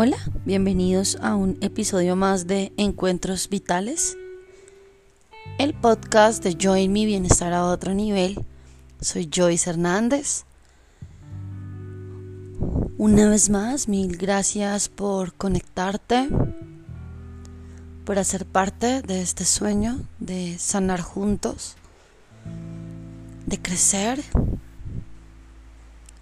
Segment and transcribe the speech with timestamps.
[0.00, 4.16] Hola, bienvenidos a un episodio más de Encuentros Vitales,
[5.58, 8.46] el podcast de Join Mi Bienestar a otro nivel.
[9.00, 10.44] Soy Joyce Hernández.
[12.96, 16.28] Una vez más, mil gracias por conectarte,
[18.04, 21.74] por hacer parte de este sueño de sanar juntos,
[23.46, 24.22] de crecer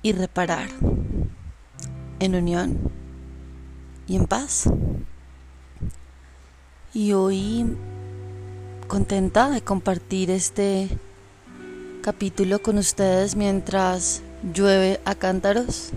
[0.01, 0.71] y reparar
[2.21, 2.97] en unión
[4.07, 4.65] y en paz.
[6.95, 7.77] Y hoy
[8.87, 10.89] contenta de compartir este
[12.03, 14.23] capítulo con ustedes mientras
[14.55, 15.91] llueve a cántaros.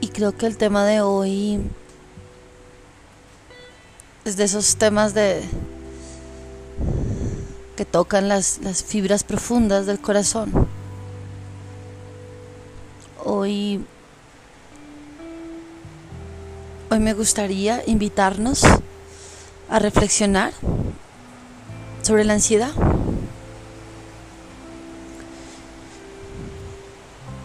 [0.00, 1.60] Y creo que el tema de hoy
[4.24, 5.42] es de esos temas de
[7.76, 10.75] que tocan las, las fibras profundas del corazón.
[16.98, 18.62] Me gustaría invitarnos
[19.68, 20.52] a reflexionar
[22.02, 22.72] sobre la ansiedad.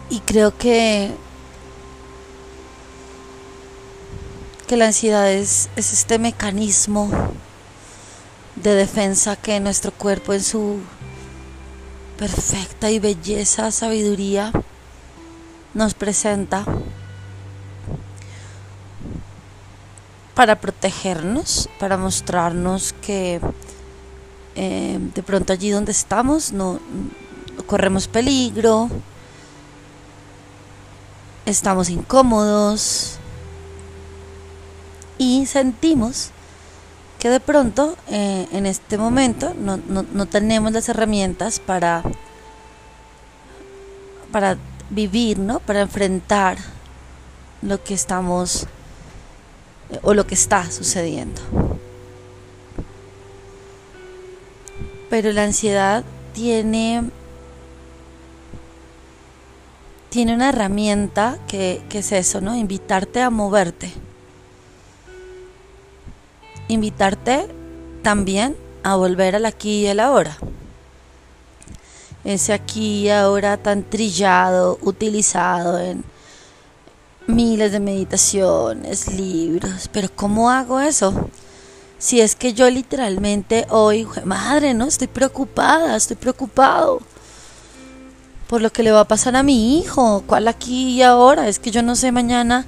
[0.08, 1.10] Y creo que,
[4.66, 7.10] que la ansiedad es, es este mecanismo
[8.56, 10.78] de defensa que nuestro cuerpo en su
[12.16, 14.52] perfecta y belleza sabiduría
[15.74, 16.64] nos presenta
[20.34, 23.40] para protegernos, para mostrarnos que
[24.54, 26.80] eh, de pronto allí donde estamos no,
[27.66, 28.88] corremos peligro,
[31.46, 33.16] estamos incómodos
[35.18, 36.30] y sentimos
[37.18, 42.02] que de pronto eh, en este momento no, no, tenemos las herramientas para,
[44.32, 44.56] para
[44.90, 45.60] vivir, ¿no?
[45.60, 46.58] para enfrentar
[47.62, 48.66] lo que estamos
[50.02, 51.40] o lo que está sucediendo.
[55.10, 57.02] Pero la ansiedad tiene,
[60.08, 62.56] tiene una herramienta que, que es eso, ¿no?
[62.56, 63.92] Invitarte a moverte.
[66.68, 67.48] Invitarte
[68.02, 70.38] también a volver al aquí y al ahora.
[72.24, 76.04] Ese aquí y ahora tan trillado, utilizado en
[77.32, 81.30] miles de meditaciones, libros, pero ¿cómo hago eso?
[81.98, 87.00] Si es que yo literalmente hoy, madre, no, estoy preocupada, estoy preocupado
[88.48, 91.58] por lo que le va a pasar a mi hijo, cuál aquí y ahora, es
[91.58, 92.66] que yo no sé mañana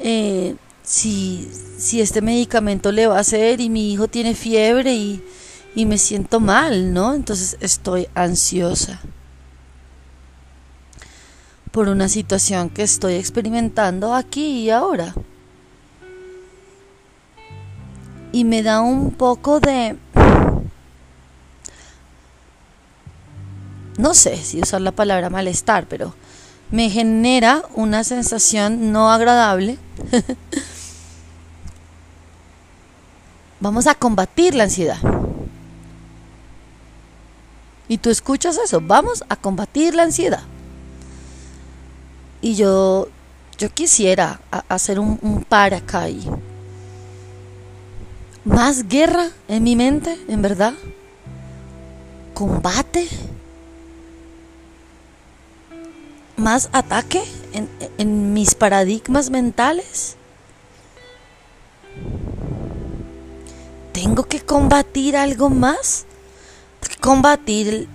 [0.00, 1.48] eh, si,
[1.78, 5.22] si este medicamento le va a hacer y mi hijo tiene fiebre y,
[5.76, 7.14] y me siento mal, ¿no?
[7.14, 9.00] Entonces estoy ansiosa
[11.72, 15.14] por una situación que estoy experimentando aquí y ahora.
[18.30, 19.96] Y me da un poco de...
[23.98, 26.14] No sé si usar la palabra malestar, pero
[26.70, 29.78] me genera una sensación no agradable.
[33.60, 34.98] Vamos a combatir la ansiedad.
[37.88, 40.42] Y tú escuchas eso, vamos a combatir la ansiedad.
[42.42, 43.08] Y yo,
[43.56, 46.08] yo quisiera hacer un, un par acá
[48.44, 50.74] más guerra en mi mente, en verdad.
[52.34, 53.08] Combate.
[56.36, 57.22] Más ataque
[57.52, 60.16] en, en mis paradigmas mentales.
[63.92, 66.06] Tengo que combatir algo más.
[67.00, 67.88] Combatir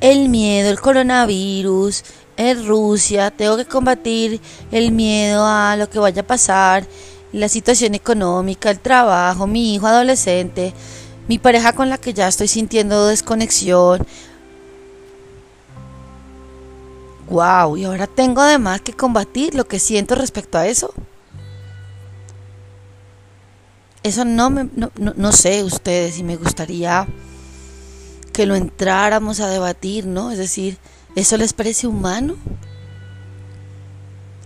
[0.00, 2.04] el miedo, el coronavirus,
[2.36, 4.40] en Rusia, tengo que combatir
[4.70, 6.86] el miedo a lo que vaya a pasar,
[7.32, 10.72] la situación económica, el trabajo, mi hijo adolescente,
[11.28, 14.06] mi pareja con la que ya estoy sintiendo desconexión.
[17.28, 20.92] Wow, y ahora tengo además que combatir lo que siento respecto a eso.
[24.02, 27.06] Eso no me no, no sé ustedes y me gustaría
[28.34, 30.30] que lo entráramos a debatir, ¿no?
[30.30, 30.76] Es decir,
[31.14, 32.36] ¿Eso les parece humano?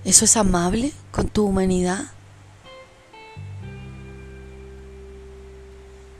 [0.04, 2.10] ¿Eso es amable con tu humanidad?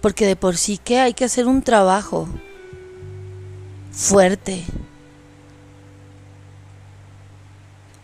[0.00, 2.28] Porque de por sí que hay que hacer un trabajo
[3.92, 4.64] fuerte.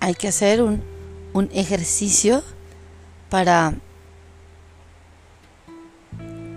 [0.01, 0.83] Hay que hacer un,
[1.33, 2.43] un ejercicio
[3.31, 3.73] para,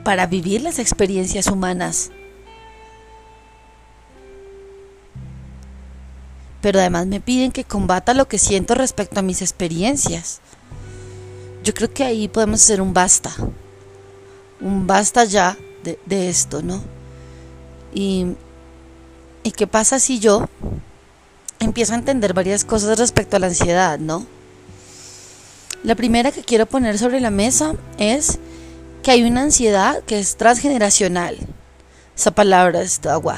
[0.04, 2.12] para vivir las experiencias humanas
[6.62, 10.40] pero además me piden que combata lo que siento respecto a mis experiencias.
[11.64, 13.32] Yo creo que ahí podemos hacer un basta,
[14.62, 16.82] un basta ya de, esto, ¿no?
[17.94, 18.28] Y,
[19.44, 20.50] ¿Y qué pasa si yo
[21.60, 24.26] empiezo a entender varias cosas respecto a la ansiedad, ¿no?
[25.84, 28.40] La primera que quiero poner sobre la mesa es
[29.04, 31.38] que hay una ansiedad que es transgeneracional.
[32.16, 33.38] Esa palabra es agua.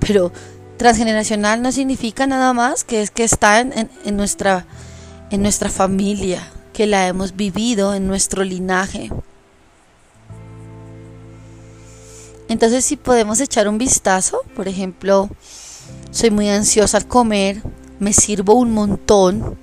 [0.00, 0.32] Pero
[0.76, 4.66] transgeneracional no significa nada más que es que está en, nuestra,
[5.30, 9.10] en nuestra familia, que la hemos vivido en nuestro linaje.
[12.48, 15.28] Entonces si podemos echar un vistazo, por ejemplo,
[16.10, 17.62] soy muy ansiosa al comer,
[17.98, 19.58] me sirvo un montón.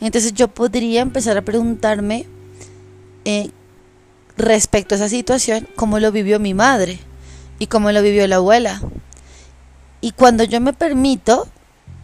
[0.00, 2.26] Entonces yo podría empezar a preguntarme
[3.24, 3.50] eh,
[4.36, 7.00] respecto a esa situación, cómo lo vivió mi madre
[7.58, 8.80] y cómo lo vivió la abuela.
[10.00, 11.48] Y cuando yo me permito,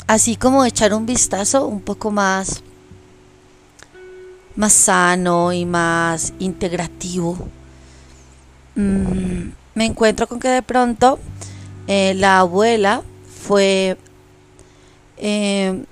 [0.06, 2.62] así como echar un vistazo un poco más,
[4.56, 7.38] más sano y más integrativo,
[8.75, 11.19] mm, me encuentro con que de pronto
[11.87, 13.02] eh, la abuela
[13.43, 13.97] fue
[15.17, 15.85] eh,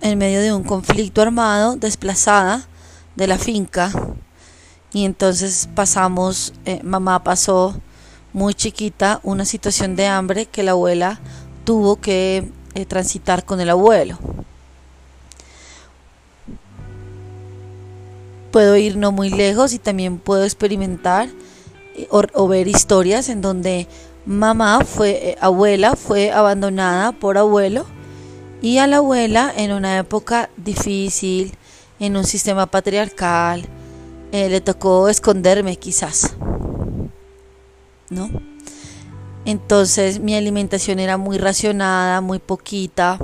[0.00, 2.66] en medio de un conflicto armado, desplazada
[3.16, 3.92] de la finca
[4.92, 7.74] y entonces pasamos, eh, mamá pasó
[8.34, 11.20] muy chiquita una situación de hambre que la abuela
[11.64, 14.18] tuvo que eh, transitar con el abuelo.
[18.50, 21.28] Puedo ir no muy lejos y también puedo experimentar
[21.94, 23.86] eh, o, ver historias en donde
[24.26, 27.86] mamá fue, abuela fue abandonada por abuelo
[28.60, 31.54] y a la abuela en una época difícil,
[32.00, 33.64] en un sistema patriarcal,
[34.32, 36.34] eh, le tocó esconderme quizás,
[38.10, 38.30] ¿no?
[39.44, 43.18] Entonces mi alimentación era muy racionada, muy poquita.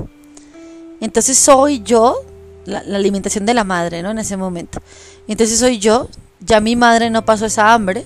[1.01, 2.17] Entonces soy yo,
[2.67, 4.11] la, alimentación de la madre, ¿no?
[4.11, 4.81] En ese momento.
[5.29, 6.09] Entonces soy yo,
[6.41, 8.05] ya mi madre no pasó esa hambre,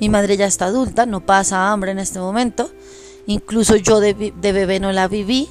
[0.00, 2.70] mi madre ya está adulta, no pasa hambre en este momento.
[3.26, 5.48] Incluso yo de, de bebé no la viví,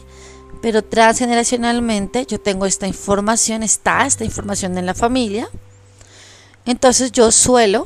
[0.61, 5.49] pero transgeneracionalmente yo tengo esta información, está esta información en la familia
[6.65, 7.85] entonces yo suelo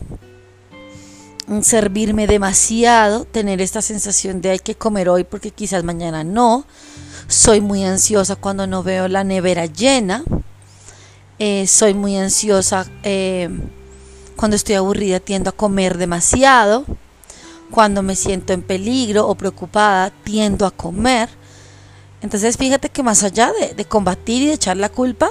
[1.61, 6.65] servirme demasiado, tener esta sensación de hay que comer hoy porque quizás mañana no.
[7.27, 10.23] Soy muy ansiosa cuando no veo la nevera llena.
[11.39, 13.49] Eh, soy muy ansiosa eh,
[14.35, 16.85] cuando estoy aburrida, tiendo a comer demasiado.
[17.71, 21.29] Cuando me siento en peligro o preocupada, tiendo a comer.
[22.21, 25.29] Entonces fíjate que más allá de combatir y de echar la culpa,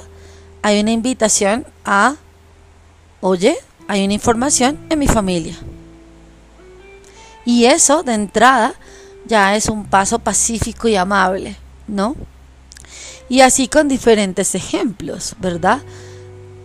[0.63, 2.17] hay una invitación a
[3.21, 3.57] oye,
[3.89, 5.57] hay una información en mi familia.
[7.47, 8.75] Y eso de entrada
[9.27, 11.57] ya es un paso pacífico y amable,
[11.89, 12.15] ¿no?
[13.29, 15.81] Y así con diferentes ejemplos, ¿verdad?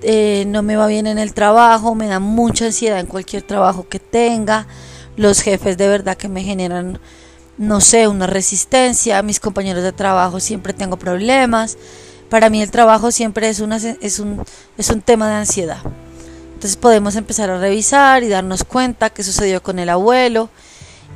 [0.04, 3.88] Eh, no me va bien en el trabajo, me da mucha ansiedad en cualquier trabajo
[3.88, 4.68] que tenga,
[5.16, 7.00] los jefes de verdad que me generan,
[7.58, 11.78] no sé, una resistencia, mis compañeros de trabajo siempre tengo problemas,
[12.30, 14.44] para mí el trabajo siempre es, una, es, un,
[14.78, 15.80] es un tema de ansiedad.
[16.54, 20.50] Entonces podemos empezar a revisar y darnos cuenta qué sucedió con el abuelo.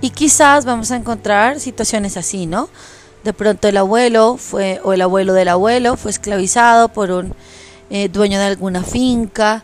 [0.01, 2.69] Y quizás vamos a encontrar situaciones así, ¿no?
[3.23, 7.33] De pronto el abuelo fue, o el abuelo del abuelo fue esclavizado por un
[7.89, 9.63] eh, dueño de alguna finca,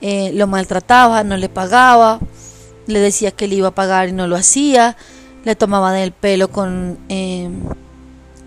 [0.00, 2.20] eh, lo maltrataba, no le pagaba,
[2.86, 4.96] le decía que le iba a pagar y no lo hacía,
[5.44, 7.62] le tomaba del pelo con em,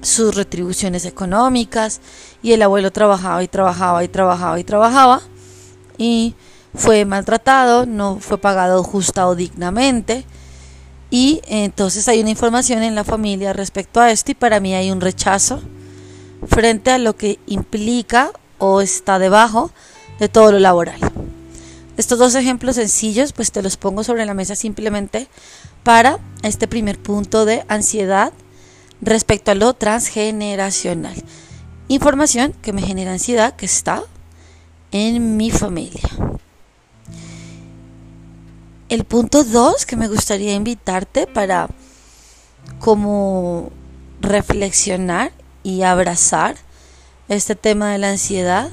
[0.01, 2.01] sus retribuciones económicas
[2.41, 5.21] y el abuelo trabajaba y trabajaba y trabajaba y trabajaba
[5.97, 6.35] y
[6.73, 10.25] fue maltratado, no fue pagado justa o dignamente.
[11.11, 14.91] Y entonces hay una información en la familia respecto a esto y para mí hay
[14.91, 15.61] un rechazo
[16.47, 19.71] frente a lo que implica o está debajo
[20.19, 20.99] de todo lo laboral.
[21.97, 25.27] Estos dos ejemplos sencillos pues te los pongo sobre la mesa simplemente
[25.83, 28.31] para este primer punto de ansiedad
[29.01, 31.15] respecto a lo transgeneracional.
[31.87, 34.03] Información que me genera ansiedad que está
[34.91, 36.09] en mi familia.
[38.89, 41.69] El punto 2 que me gustaría invitarte para
[42.79, 43.69] como
[44.19, 45.31] reflexionar
[45.61, 46.55] y abrazar
[47.27, 48.71] este tema de la ansiedad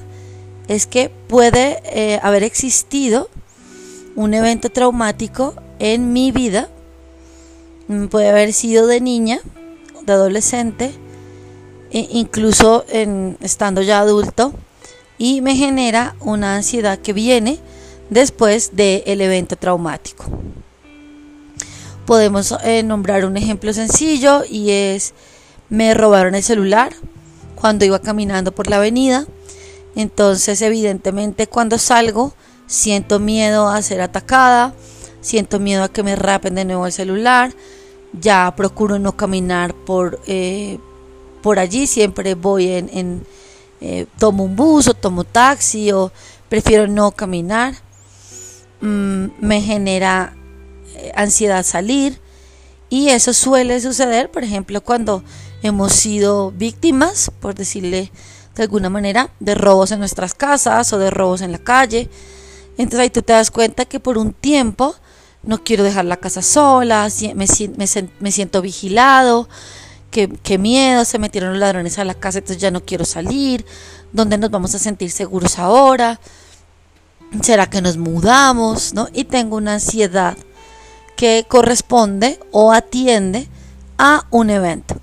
[0.69, 3.29] es que puede eh, haber existido
[4.15, 6.71] un evento traumático en mi vida,
[7.89, 9.41] mm, puede haber sido de niña,
[10.07, 10.93] de adolescente,
[11.91, 14.55] e incluso en, estando ya adulto,
[15.19, 17.61] y me genera una ansiedad que viene
[18.11, 20.25] después del evento traumático.
[22.07, 25.15] Podemos eh, nombrar un ejemplo sencillo y es
[25.69, 26.93] me robaron el celular,
[27.57, 29.27] cuando iba caminando por la avenida.
[29.97, 32.35] Entonces, evidentemente, cuando salgo,
[32.67, 34.75] siento miedo a ser atacada,
[35.21, 37.53] siento miedo a que me rapen de nuevo el celular,
[38.13, 40.79] ya procuro no caminar por, eh,
[41.43, 43.27] por allí, siempre voy en,
[43.81, 46.13] eh, tomo un bus o tomo taxi o
[46.49, 47.75] prefiero no caminar,
[48.81, 50.35] mm, me genera
[50.95, 52.21] eh, ansiedad salir
[52.89, 55.25] y eso suele suceder, por ejemplo, cuando
[55.63, 58.13] hemos sido víctimas, por decirle
[58.55, 62.09] de alguna manera, de robos en nuestras casas o de robos en la calle.
[62.79, 64.95] Entonces ahí tú te das cuenta que por un tiempo
[65.43, 67.47] no quiero dejar la casa sola, me,
[68.21, 69.49] me, siento vigilado,
[70.11, 73.67] que, miedo, se metieron los ladrones a la casa, entonces ya no quiero salir,
[74.13, 76.19] ¿dónde nos vamos a sentir seguros ahora?
[77.43, 78.95] ¿Será que nos mudamos?
[78.95, 79.09] ¿no?
[79.13, 80.37] Y tengo una ansiedad
[81.17, 83.49] que corresponde o atiende
[83.99, 84.97] a un evento.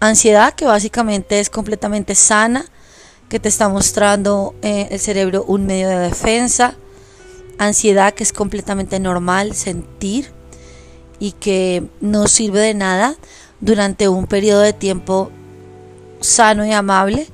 [0.00, 2.64] Ansiedad que básicamente es completamente sana,
[3.28, 6.76] que te está mostrando eh, el cerebro un medio de defensa,
[7.58, 10.30] ansiedad que es completamente normal sentir
[11.18, 13.16] y que no sirve de nada
[13.60, 15.30] durante un periodo de tiempo
[16.20, 17.26] sano y amable,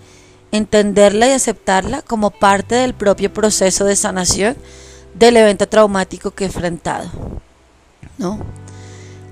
[0.52, 4.56] entenderla y aceptarla como parte del propio proceso de sanación
[5.14, 7.10] del evento traumático que he enfrentado.
[8.18, 8.38] ¿no?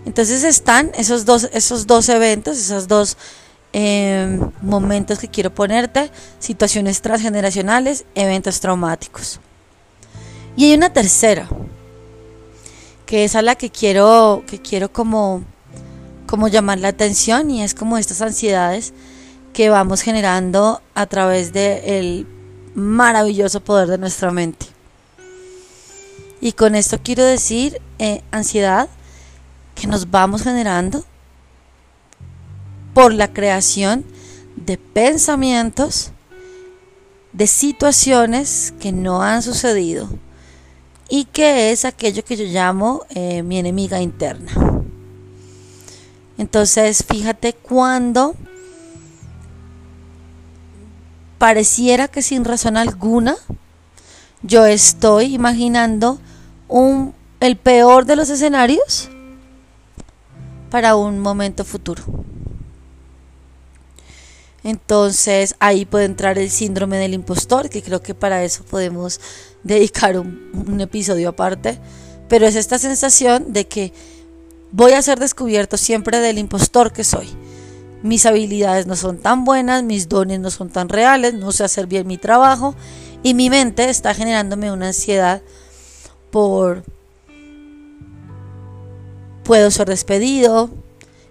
[0.06, 3.16] Entonces están esos dos, esos dos eventos, esos dos
[3.72, 9.40] em, momentos que quiero ponerte, situaciones transgeneracionales, eventos traumáticos.
[10.56, 11.48] Y hay una tercera,
[13.06, 15.44] que es a la que quiero, que quiero como,
[16.26, 18.92] como llamar la atención y es como estas ansiedades
[19.52, 22.26] que vamos generando a través del
[22.74, 24.66] maravilloso poder de nuestra mente.
[26.40, 28.88] Y con esto quiero decir eh, ansiedad
[29.74, 31.04] que nos vamos generando
[32.94, 34.04] por la creación
[34.56, 36.12] de pensamientos,
[37.32, 40.08] de situaciones que no han sucedido
[41.08, 44.52] y que es aquello que yo llamo eh, mi enemiga interna.
[46.38, 48.34] Entonces, fíjate cuando
[51.40, 53.34] pareciera que sin razón alguna
[54.42, 56.20] yo estoy imaginando
[56.68, 59.08] un, el peor de los escenarios
[60.70, 62.02] para un momento futuro.
[64.64, 69.18] Entonces ahí puede entrar el síndrome del impostor, que creo que para eso podemos
[69.62, 71.78] dedicar un, episodio aparte,
[72.28, 73.94] pero es esta sensación de que
[74.72, 77.28] voy a ser descubierto siempre del impostor que soy.
[78.02, 81.86] Mis habilidades no son tan buenas, mis dones no son tan reales, no sé hacer
[81.86, 82.74] bien mi trabajo
[83.22, 85.42] y mi mente está generándome una ansiedad
[86.30, 86.84] por
[89.44, 90.70] puedo ser despedido,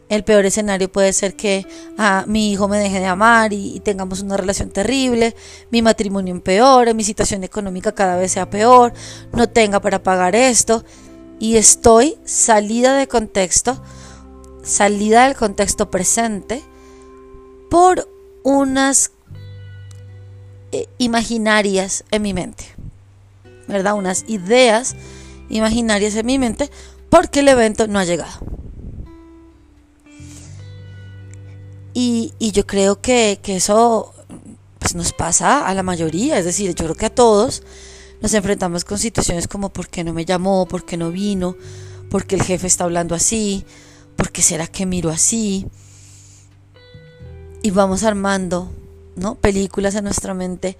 [0.09, 1.65] el peor escenario puede ser que
[1.97, 5.35] ah, mi hijo me deje de amar y, tengamos una relación terrible,
[5.69, 8.91] mi matrimonio empeore, mi situación económica cada vez sea peor,
[9.31, 10.83] no tenga para pagar esto.
[11.39, 13.81] Y estoy salida de contexto,
[14.63, 16.63] salida del contexto presente
[17.69, 18.07] por
[18.43, 19.11] unas
[20.71, 22.65] eh, imaginarias en mi mente,
[23.67, 23.95] ¿verdad?
[23.95, 24.95] Unas ideas
[25.49, 26.69] imaginarias en mi mente
[27.09, 28.39] porque el evento no ha llegado.
[31.93, 34.13] Y, yo creo que, eso
[34.77, 37.63] pues, nos pasa a la mayoría, es decir, yo creo que a todos
[38.21, 40.65] nos enfrentamos con situaciones como ¿por qué no me llamó?
[40.65, 41.55] ¿por qué no vino?
[42.09, 43.65] ¿por qué el jefe está hablando así?
[44.19, 45.65] ¿Por qué será que miro así?
[47.61, 48.69] Y vamos armando
[49.15, 49.35] ¿no?
[49.35, 50.77] películas en nuestra mente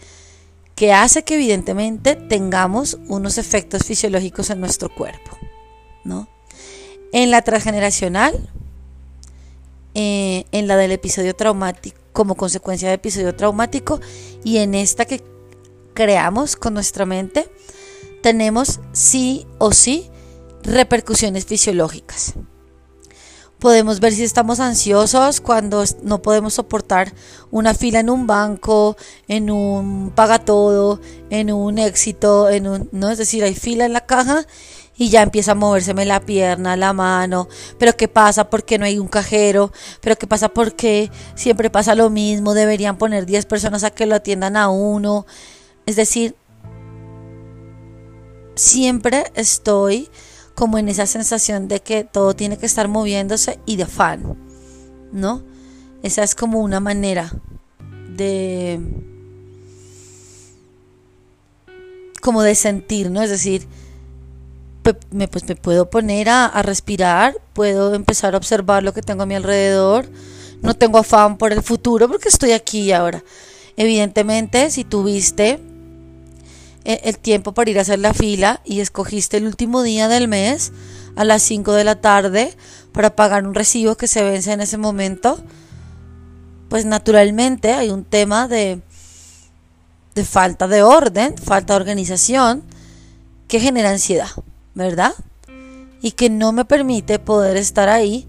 [0.76, 5.38] que hace que evidentemente tengamos unos efectos fisiológicos en nuestro cuerpo.
[6.04, 6.28] ¿no?
[7.14, 8.50] En la transgeneracional,
[9.94, 14.02] eh, en la del episodio traumático, como consecuencia del episodio traumático,
[14.44, 15.24] y en esta que
[15.94, 17.50] creamos con nuestra mente,
[18.22, 20.10] tenemos sí o sí
[20.62, 22.34] repercusiones fisiológicas.
[23.60, 27.14] Podemos ver si estamos ansiosos cuando no podemos soportar
[27.52, 28.96] una fila en un banco,
[29.28, 33.92] en un paga todo, en un éxito, en un, no es decir, hay fila en
[33.92, 34.46] la caja
[34.98, 37.48] y ya empieza a movérseme la pierna, la mano,
[37.78, 38.50] pero ¿qué pasa?
[38.50, 39.72] ¿Por qué no hay un cajero?
[40.02, 40.50] ¿Pero qué pasa?
[40.50, 42.54] porque siempre pasa lo mismo?
[42.54, 45.26] Deberían poner 10 personas a que lo atiendan a uno.
[45.86, 46.36] Es decir,
[48.56, 50.10] siempre estoy
[50.60, 54.38] como en esa sensación de que todo tiene que estar moviéndose y de afán,
[55.14, 55.42] ¿no?
[56.04, 57.32] Esa es como una manera
[58.18, 58.82] de
[62.22, 63.22] como de sentir, ¿no?
[63.24, 63.68] Es decir,
[65.12, 69.26] me, pues me puedo poner a, respirar, puedo empezar a observar lo que tengo a
[69.26, 70.10] mi alrededor,
[70.62, 73.24] no tengo afán por el futuro porque estoy aquí y ahora.
[73.78, 75.62] Evidentemente, si tuviste
[76.84, 80.72] el tiempo para ir a hacer la fila y escogiste el último día del mes
[81.16, 82.56] a las 5 de la tarde
[82.92, 85.40] para pagar un recibo que se vence en ese momento,
[86.70, 88.82] pues naturalmente hay un tema de,
[90.16, 92.64] de falta de orden, falta de organización
[93.48, 94.30] que genera ansiedad,
[94.76, 95.14] ¿verdad?
[96.02, 98.28] Y que no me permite poder estar ahí.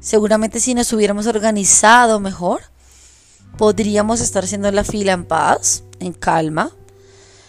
[0.00, 2.60] Seguramente si nos hubiéramos organizado mejor,
[3.56, 6.72] podríamos estar haciendo la fila en paz, en calma.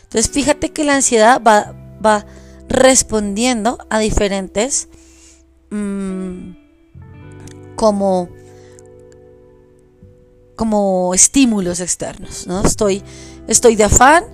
[0.10, 2.26] Entonces fíjate que la ansiedad va, va
[2.68, 4.90] respondiendo a diferentes
[5.70, 6.54] mm,
[7.76, 8.28] como
[10.56, 12.62] como estímulos externos, ¿no?
[12.66, 13.04] Estoy,
[13.48, 14.26] estoy de afán,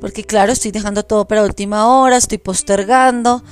[0.00, 3.42] porque claro, estoy dejando todo para última hora, estoy postergando,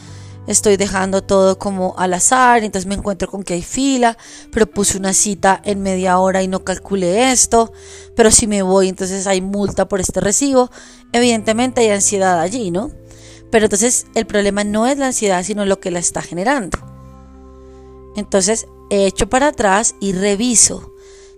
[0.48, 4.16] estoy dejando todo como al azar, entonces me encuentro con que hay fila,
[4.50, 7.72] pero puse una cita en media hora y no calculé esto,
[8.16, 10.70] pero si me voy entonces hay multa por este recibo,
[11.12, 12.90] evidentemente hay ansiedad allí, ¿no?
[13.50, 16.78] Pero entonces el problema no es la ansiedad, sino lo que la está generando.
[18.16, 20.94] Entonces echo para atrás y reviso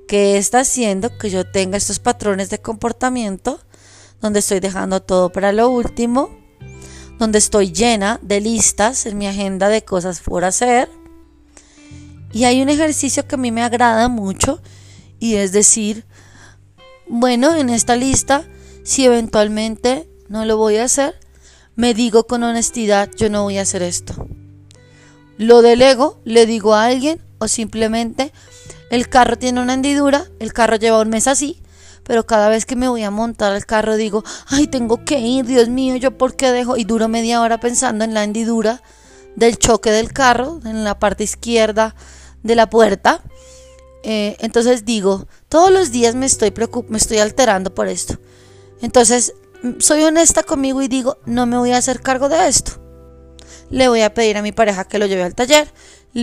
[0.06, 3.60] qué está haciendo que yo tenga estos patrones de comportamiento
[4.20, 6.39] donde estoy dejando todo para lo último,
[7.20, 10.88] donde estoy llena de listas en mi agenda de cosas por hacer.
[12.32, 14.62] Y hay un ejercicio que a mí me agrada mucho
[15.18, 16.06] y es decir,
[17.08, 18.44] bueno, en esta lista,
[18.84, 21.14] si eventualmente no lo voy a hacer,
[21.76, 24.26] me digo con honestidad, yo no voy a hacer esto.
[25.36, 28.32] Lo delego, le digo a alguien o simplemente
[28.90, 31.60] el carro tiene una hendidura, el carro lleva un mes así,
[32.04, 35.46] pero cada vez que me voy a montar al carro digo, ay, tengo que ir,
[35.46, 38.82] Dios mío, yo por qué dejo y duro media hora pensando en la hendidura
[39.36, 41.94] del choque del carro en la parte izquierda
[42.42, 43.22] de la puerta.
[44.02, 46.52] Eh, entonces digo, todos los días me estoy,
[46.88, 48.18] me estoy alterando por esto.
[48.80, 49.34] Entonces
[49.78, 52.72] soy honesta conmigo y digo, no me voy a hacer cargo de esto.
[53.68, 55.72] Le voy a pedir a mi pareja que lo lleve al taller,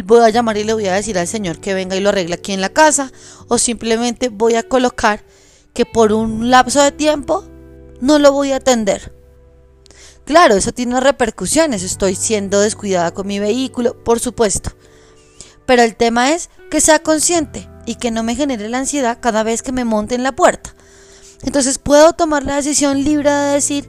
[0.04, 2.36] voy a llamar y le voy a decir al señor que venga y lo arregle
[2.36, 3.12] aquí en la casa,
[3.48, 5.24] o simplemente voy a colocar
[5.78, 7.46] que por un lapso de tiempo
[8.02, 9.14] no lo voy a atender.
[10.26, 14.72] Claro, eso tiene repercusiones, estoy siendo descuidada con mi vehículo, por supuesto.
[15.68, 19.44] Pero el tema es que sea consciente y que no me genere la ansiedad cada
[19.44, 20.74] vez que me monte en la puerta.
[21.44, 23.88] Entonces puedo tomar la decisión libre de decir,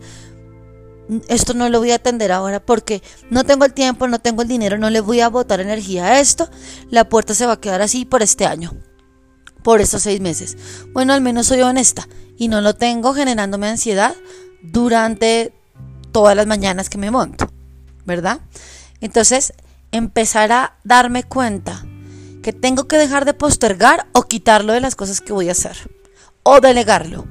[1.26, 4.48] esto no lo voy a atender ahora porque no tengo el tiempo, no tengo el
[4.48, 6.50] dinero, no le voy a botar energía a esto,
[6.90, 8.74] la puerta se va a quedar así por este año,
[9.62, 10.56] por estos seis meses.
[10.92, 14.14] Bueno, al menos soy honesta y no lo tengo generándome ansiedad
[14.62, 15.52] durante
[16.12, 17.50] todas las mañanas que me monto,
[18.04, 18.40] ¿verdad?
[19.00, 19.52] Entonces,
[19.92, 21.84] empezar a darme cuenta
[22.42, 25.76] que tengo que dejar de postergar o quitarlo de las cosas que voy a hacer
[26.42, 27.26] o delegarlo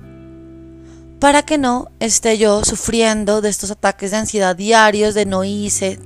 [1.19, 5.99] para que no esté yo sufriendo de estos ataques de ansiedad diarios, de no hice,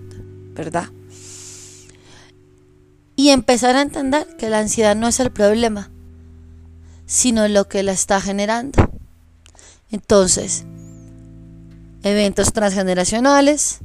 [0.53, 0.85] ¿verdad?
[3.15, 5.91] Y empezar a entender que la ansiedad no es el problema,
[7.11, 8.89] sino lo que la está generando.
[9.91, 10.63] Entonces,
[12.03, 13.79] eventos transgeneracionales,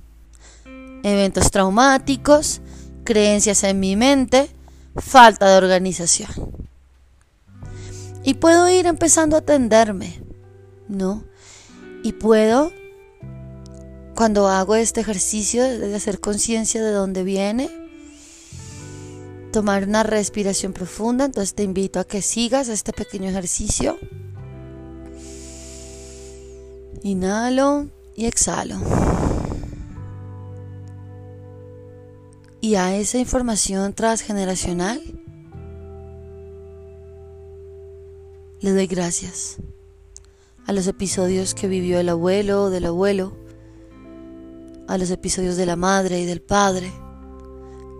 [1.02, 2.60] eventos traumáticos,
[3.02, 4.48] creencias en mi mente,
[4.94, 6.30] falta de organización.
[8.22, 10.22] Y puedo ir empezando a atenderme,
[10.86, 11.24] ¿no?
[12.04, 12.70] Y puedo,
[14.14, 17.85] cuando hago este ejercicio de hacer conciencia de dónde viene,
[19.56, 21.24] tomar una respiración profunda.
[21.24, 23.98] Entonces te invito a que sigas este pequeño ejercicio.
[27.02, 28.76] Inhalo y exhalo.
[32.60, 35.00] Y a esa información transgeneracional
[38.60, 39.56] le doy gracias
[40.66, 43.34] a los episodios que vivió el abuelo o del abuelo,
[44.86, 46.92] a los episodios de la madre y del padre.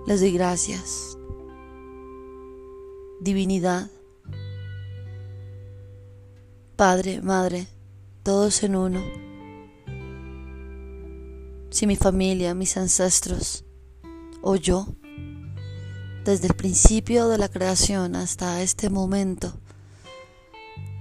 [0.07, 1.15] Les doy gracias.
[3.20, 3.90] Divinidad.
[6.76, 7.66] Padre, Madre,
[8.22, 9.02] todos en uno.
[11.70, 13.64] Si mi familia, mis ancestros
[14.42, 14.87] o yo,
[16.24, 19.55] desde el principio de la creación hasta este momento,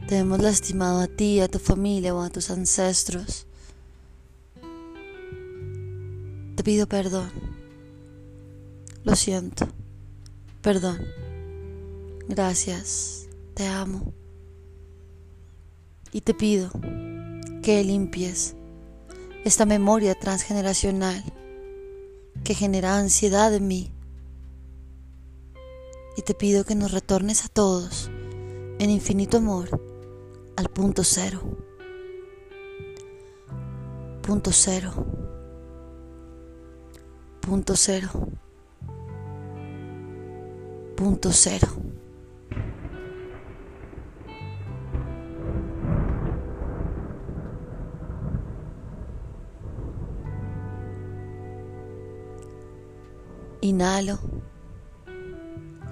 [0.08, 3.46] te hemos lastimado a ti, a tu familia o a tus ancestros.
[6.56, 7.30] Te pido perdón.
[9.04, 9.68] Lo siento.
[10.62, 11.25] Perdón.
[12.28, 13.28] Gracias.
[13.54, 14.14] Te amo.
[16.12, 16.72] Y te pido
[17.62, 18.56] que limpies
[19.44, 21.24] esta memoria transgeneracional
[22.44, 23.92] que genera ansiedad en mí
[26.18, 28.10] y te pido que nos retornes a todos
[28.80, 29.82] en infinito amor
[30.56, 31.42] al punto cero.
[34.22, 34.94] Punto cero.
[37.42, 38.10] Punto cero.
[40.96, 41.68] Punto cero.
[53.66, 54.20] Inhalo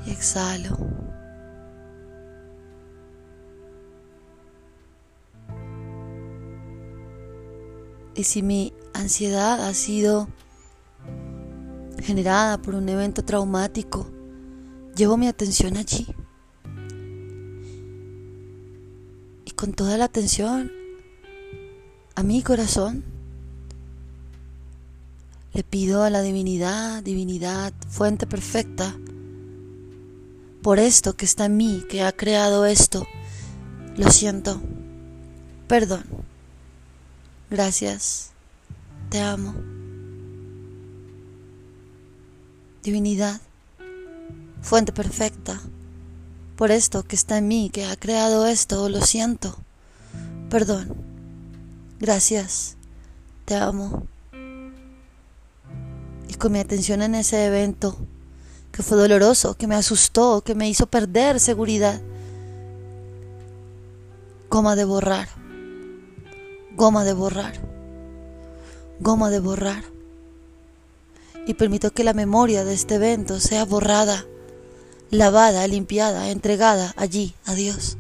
[0.05, 0.77] y exhalo.
[8.13, 10.27] Y si mi ansiedad ha sido
[11.99, 14.05] generada por un evento traumático,
[14.95, 16.05] llevo mi atención allí.
[19.45, 20.71] Y con toda la atención
[22.13, 23.12] a mi corazón,
[25.53, 28.95] le pido a la divinidad, divinidad, fuente perfecta,
[30.61, 33.05] por esto que está en mí, que ha creado esto,
[33.97, 34.61] lo siento,
[35.67, 36.03] perdón.
[37.49, 38.31] Gracias.
[39.11, 39.53] Te amo.
[42.81, 43.39] Divinidad,
[44.61, 45.61] fuente perfecta,
[46.55, 49.55] por esto que está en mí, que ha creado esto, lo siento.
[50.49, 50.95] Perdón.
[51.99, 52.75] Gracias.
[53.45, 54.07] Te amo.
[56.37, 57.97] Con mi atención en ese evento,
[58.71, 62.01] que fue doloroso, que me asustó, que me hizo perder seguridad.
[64.49, 65.29] Goma de borrar
[66.75, 67.53] goma de borrar,
[68.99, 69.83] goma de borrar.
[71.45, 74.25] Y permito que la memoria de este evento sea borrada,
[75.11, 77.97] lavada, limpiada, entregada allí a Dios.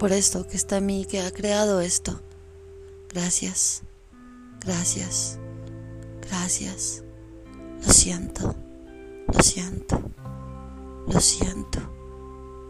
[0.00, 2.22] Por esto que está en mí, que ha creado esto.
[3.10, 3.82] Gracias,
[4.64, 5.38] gracias.
[6.22, 7.04] Gracias.
[7.84, 8.56] Lo siento.
[9.28, 10.10] Lo siento.
[11.06, 11.80] Lo siento.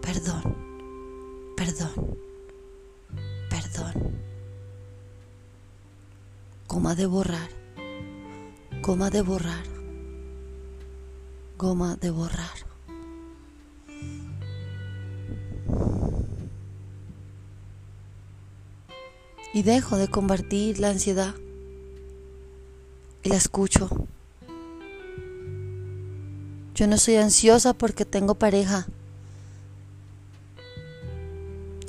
[0.02, 0.56] Perdón.
[1.56, 2.18] Perdón.
[3.48, 4.18] Perdón.
[6.66, 7.50] Goma de borrar.
[8.82, 9.64] Goma de borrar.
[11.56, 12.69] Goma de borrar.
[19.52, 21.34] Y dejo de combatir la ansiedad
[23.22, 23.88] y la escucho.
[26.74, 28.86] Yo no soy ansiosa porque tengo pareja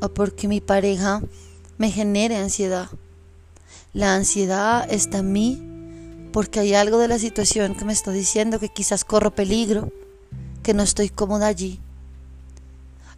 [0.02, 1.22] o porque mi pareja
[1.78, 2.90] me genere ansiedad.
[3.94, 5.72] La ansiedad está en mí
[6.34, 9.92] porque hay algo de la situación que me está diciendo que quizás corro peligro,
[10.64, 11.80] que no estoy cómoda allí.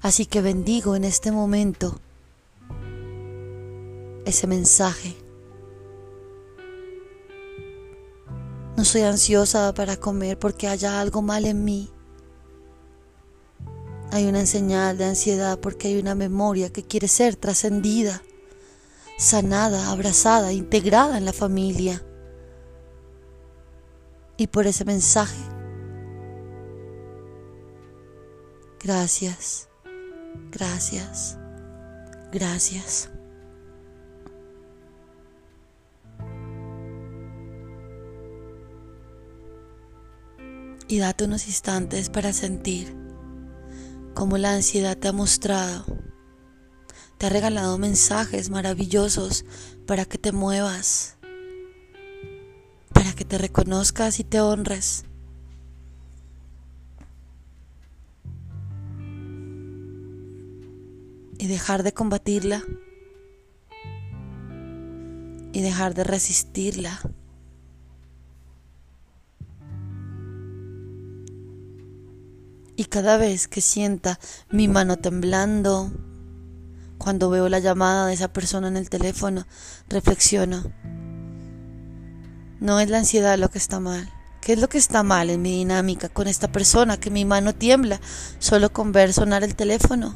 [0.02, 2.00] Así que bendigo en este momento
[4.26, 5.16] ese mensaje
[8.76, 11.92] No soy ansiosa para comer porque haya algo mal en mí.
[14.12, 18.24] Hay una señal de ansiedad porque hay una memoria que quiere ser trascendida,
[19.18, 22.04] sanada, abrazada, integrada en la familia.
[24.38, 25.38] Y por ese mensaje,
[28.80, 29.70] gracias,
[30.52, 31.38] gracias,
[32.32, 33.13] gracias.
[40.88, 42.96] Y date unos instantes para sentir
[44.14, 45.86] cómo la ansiedad te ha mostrado,
[47.18, 49.46] te ha regalado mensajes maravillosos
[49.86, 51.18] para que te muevas,
[52.94, 55.06] para que te reconozcas y te honres.
[61.38, 62.64] Y dejar de combatirla
[65.52, 67.00] y dejar de resistirla.
[72.76, 75.92] Y cada vez que sienta mi mano temblando,
[76.98, 79.46] cuando veo la llamada de esa persona en el teléfono,
[79.90, 80.64] reflexiono.
[82.60, 84.10] No es la ansiedad lo que está mal.
[84.42, 87.54] ¿Qué es lo que está mal en mi dinámica con esta persona que mi mano
[87.54, 88.02] tiembla
[88.40, 90.16] solo con ver sonar el teléfono?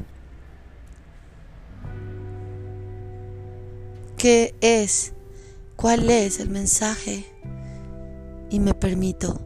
[4.17, 5.13] ¿Qué es?
[5.75, 7.25] ¿Cuál es el mensaje?
[8.49, 9.39] Y me permito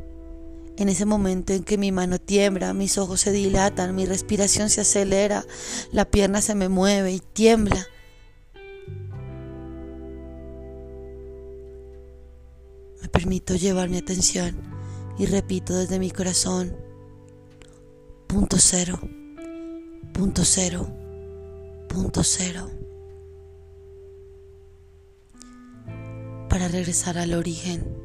[0.82, 4.82] en ese momento en que mi mano tiembla, mis ojos se dilatan, mi respiración se
[4.82, 5.46] acelera,
[5.92, 7.88] la pierna se me mueve y tiembla.
[13.02, 14.56] Me permito llevar mi atención
[15.18, 16.76] y repito desde mi corazón,
[18.28, 19.00] punto cero,
[20.14, 20.88] punto cero,
[21.88, 22.70] punto cero
[26.52, 28.01] para regresar al origen,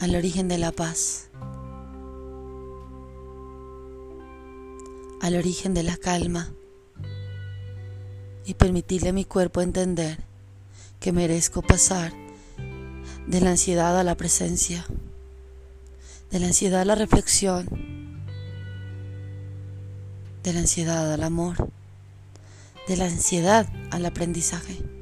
[0.00, 1.30] al origen de la paz,
[5.20, 6.52] al origen de la calma
[8.44, 10.18] y permitirle a mi cuerpo entender
[11.00, 12.12] que merezco pasar
[13.26, 14.86] de la ansiedad a la presencia,
[16.30, 17.66] de la ansiedad a la reflexión,
[20.42, 21.70] de la ansiedad al amor,
[22.86, 24.95] de la ansiedad al aprendizaje.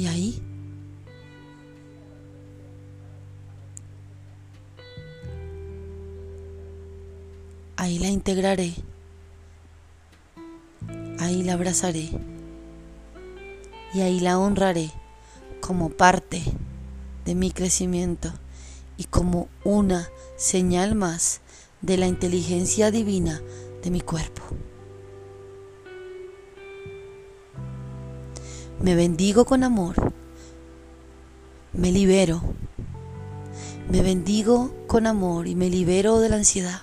[0.00, 0.42] Y ahí
[7.76, 8.72] ahí la integraré,
[11.18, 12.08] ahí la abrazaré.
[13.92, 14.90] Y ahí la honraré
[15.60, 16.40] como parte
[17.26, 18.32] de mi crecimiento
[18.96, 21.42] y como una señal más
[21.82, 23.42] de la inteligencia divina
[23.82, 24.44] de mi cuerpo.
[28.82, 29.94] Me bendigo con amor,
[31.74, 32.40] me libero,
[33.90, 36.80] me bendigo con amor y me libero de la ansiedad.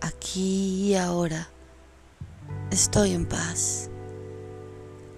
[0.00, 1.48] Aquí y ahora
[2.72, 3.90] estoy en paz.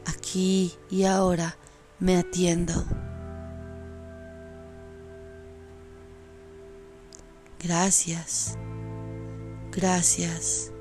[0.05, 1.57] Aquí y ahora
[1.99, 2.75] me atiendo.
[7.59, 8.59] Gracias,
[9.71, 10.73] gracias,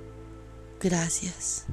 [0.80, 1.65] gracias.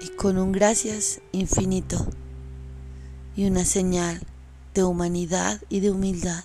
[0.00, 2.06] Y con un gracias infinito
[3.36, 4.20] y una señal
[4.74, 6.44] de humanidad y de humildad.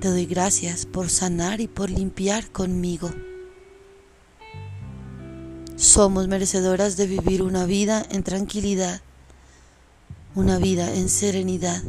[0.00, 3.10] Te doy gracias por sanar y por limpiar conmigo.
[5.76, 9.00] Somos merecedoras de vivir una vida en tranquilidad,
[10.34, 11.82] una vida en serenidad.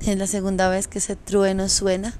[0.00, 2.14] Es la segunda vez que ese trueno suena.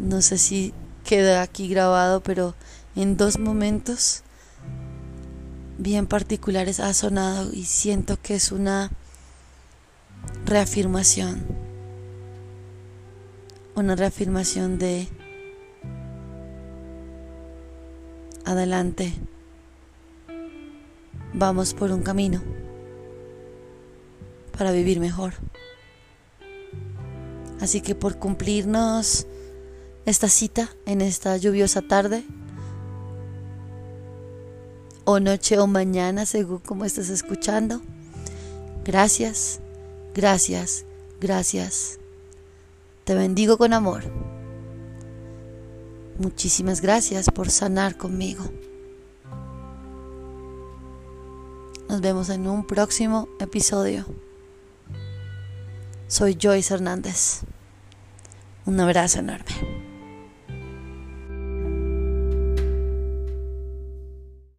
[0.00, 2.54] No sé si queda aquí grabado, pero
[2.94, 4.22] en dos momentos
[5.78, 8.90] bien particulares ha sonado y siento que es una
[10.44, 11.44] reafirmación,
[13.74, 15.08] una reafirmación de
[18.46, 19.12] adelante,
[21.34, 22.42] vamos por un camino
[24.56, 25.34] para vivir mejor.
[27.60, 29.26] Así que por cumplirnos
[30.06, 32.24] esta cita en esta lluviosa tarde,
[35.04, 37.80] o noche o mañana, según como estés escuchando.
[38.84, 39.60] Gracias,
[40.14, 40.84] gracias,
[41.20, 41.98] gracias.
[43.04, 44.02] Te bendigo con amor.
[46.18, 48.44] Muchísimas gracias por sanar conmigo.
[51.88, 54.06] Nos vemos en un próximo episodio.
[56.08, 57.40] Soy Joyce Hernández.
[58.64, 59.85] Un abrazo enorme.